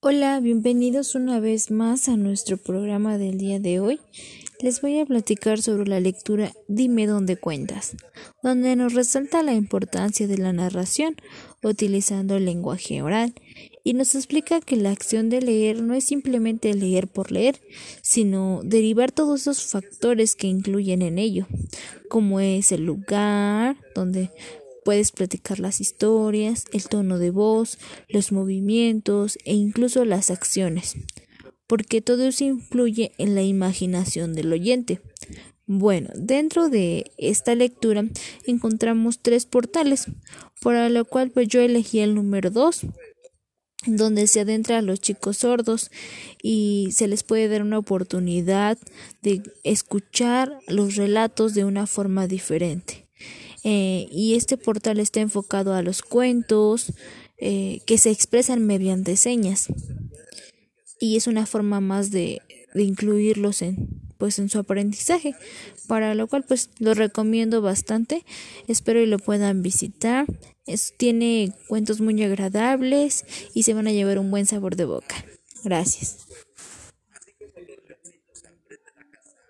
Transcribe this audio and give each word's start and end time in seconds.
Hola, 0.00 0.40
bienvenidos 0.40 1.14
una 1.14 1.40
vez 1.40 1.70
más 1.70 2.10
a 2.10 2.18
nuestro 2.18 2.58
programa 2.58 3.16
del 3.16 3.38
día 3.38 3.58
de 3.58 3.80
hoy. 3.80 3.98
Les 4.60 4.82
voy 4.82 5.00
a 5.00 5.06
platicar 5.06 5.62
sobre 5.62 5.88
la 5.88 6.00
lectura 6.00 6.52
Dime 6.68 7.06
dónde 7.06 7.38
cuentas, 7.38 7.96
donde 8.42 8.76
nos 8.76 8.92
resalta 8.92 9.42
la 9.42 9.54
importancia 9.54 10.28
de 10.28 10.36
la 10.36 10.52
narración 10.52 11.16
utilizando 11.62 12.36
el 12.36 12.44
lenguaje 12.44 13.00
oral 13.00 13.34
y 13.84 13.94
nos 13.94 14.14
explica 14.14 14.60
que 14.60 14.76
la 14.76 14.90
acción 14.90 15.30
de 15.30 15.40
leer 15.40 15.82
no 15.82 15.94
es 15.94 16.04
simplemente 16.04 16.74
leer 16.74 17.08
por 17.08 17.32
leer, 17.32 17.58
sino 18.02 18.60
derivar 18.64 19.12
todos 19.12 19.40
esos 19.40 19.64
factores 19.64 20.36
que 20.36 20.46
incluyen 20.46 21.00
en 21.00 21.18
ello, 21.18 21.46
como 22.10 22.40
es 22.40 22.70
el 22.70 22.84
lugar 22.84 23.76
donde 23.94 24.30
Puedes 24.86 25.10
platicar 25.10 25.58
las 25.58 25.80
historias, 25.80 26.66
el 26.72 26.84
tono 26.84 27.18
de 27.18 27.32
voz, 27.32 27.76
los 28.08 28.30
movimientos 28.30 29.36
e 29.44 29.52
incluso 29.52 30.04
las 30.04 30.30
acciones, 30.30 30.94
porque 31.66 32.00
todo 32.00 32.28
eso 32.28 32.44
influye 32.44 33.10
en 33.18 33.34
la 33.34 33.42
imaginación 33.42 34.32
del 34.36 34.52
oyente. 34.52 35.00
Bueno, 35.66 36.10
dentro 36.14 36.68
de 36.68 37.10
esta 37.18 37.56
lectura 37.56 38.04
encontramos 38.46 39.18
tres 39.18 39.44
portales, 39.44 40.06
por 40.60 40.76
lo 40.76 41.04
cual 41.04 41.32
pues 41.32 41.48
yo 41.48 41.60
elegí 41.60 41.98
el 41.98 42.14
número 42.14 42.50
dos, 42.50 42.82
donde 43.86 44.28
se 44.28 44.38
adentra 44.38 44.78
a 44.78 44.82
los 44.82 45.00
chicos 45.00 45.38
sordos 45.38 45.90
y 46.40 46.90
se 46.92 47.08
les 47.08 47.24
puede 47.24 47.48
dar 47.48 47.62
una 47.62 47.78
oportunidad 47.78 48.78
de 49.20 49.42
escuchar 49.64 50.60
los 50.68 50.94
relatos 50.94 51.54
de 51.54 51.64
una 51.64 51.88
forma 51.88 52.28
diferente. 52.28 53.05
Eh, 53.68 54.06
y 54.12 54.36
este 54.36 54.56
portal 54.56 55.00
está 55.00 55.18
enfocado 55.18 55.74
a 55.74 55.82
los 55.82 56.02
cuentos 56.02 56.92
eh, 57.36 57.80
que 57.84 57.98
se 57.98 58.12
expresan 58.12 58.64
mediante 58.64 59.16
señas. 59.16 59.66
Y 61.00 61.16
es 61.16 61.26
una 61.26 61.46
forma 61.46 61.80
más 61.80 62.12
de, 62.12 62.40
incluirlos 62.76 63.62
en 63.62 64.06
pues 64.18 64.38
en 64.38 64.48
su 64.48 64.58
aprendizaje 64.58 65.34
para 65.88 66.14
lo 66.14 66.26
cual 66.26 66.44
pues 66.46 66.70
lo 66.78 66.94
recomiendo 66.94 67.60
bastante. 67.60 68.24
Espero 68.68 69.00
y 69.00 69.06
lo 69.06 69.18
puedan 69.18 69.62
visitar. 69.62 70.26
Tiene 70.96 71.52
cuentos 71.66 72.00
muy 72.00 72.22
agradables 72.22 73.24
y 73.52 73.64
se 73.64 73.74
van 73.74 73.88
a 73.88 73.92
llevar 73.92 74.20
un 74.20 74.30
buen 74.30 74.46
sabor 74.46 74.76
de 74.76 74.84
boca. 74.84 75.16
Gracias 75.64 76.18